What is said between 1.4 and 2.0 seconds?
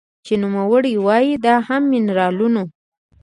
دا هم د